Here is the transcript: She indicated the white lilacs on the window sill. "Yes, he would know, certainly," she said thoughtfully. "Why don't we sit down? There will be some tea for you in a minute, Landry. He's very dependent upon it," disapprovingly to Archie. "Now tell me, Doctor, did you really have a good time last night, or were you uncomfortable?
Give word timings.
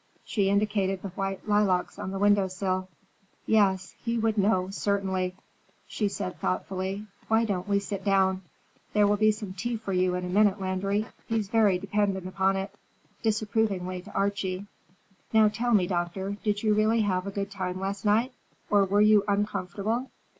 She 0.25 0.49
indicated 0.49 1.03
the 1.03 1.09
white 1.09 1.47
lilacs 1.47 1.99
on 1.99 2.09
the 2.09 2.17
window 2.17 2.47
sill. 2.47 2.89
"Yes, 3.45 3.93
he 4.03 4.17
would 4.17 4.35
know, 4.35 4.71
certainly," 4.71 5.35
she 5.85 6.07
said 6.07 6.39
thoughtfully. 6.39 7.05
"Why 7.27 7.45
don't 7.45 7.67
we 7.67 7.77
sit 7.77 8.03
down? 8.03 8.41
There 8.93 9.05
will 9.05 9.15
be 9.17 9.29
some 9.29 9.53
tea 9.53 9.77
for 9.77 9.93
you 9.93 10.15
in 10.15 10.25
a 10.25 10.27
minute, 10.27 10.59
Landry. 10.59 11.05
He's 11.27 11.49
very 11.49 11.77
dependent 11.77 12.25
upon 12.27 12.57
it," 12.57 12.73
disapprovingly 13.21 14.01
to 14.01 14.11
Archie. 14.15 14.65
"Now 15.33 15.49
tell 15.49 15.75
me, 15.75 15.85
Doctor, 15.85 16.35
did 16.43 16.63
you 16.63 16.73
really 16.73 17.01
have 17.01 17.27
a 17.27 17.31
good 17.31 17.51
time 17.51 17.79
last 17.79 18.03
night, 18.03 18.33
or 18.71 18.85
were 18.85 19.01
you 19.01 19.23
uncomfortable? 19.27 20.09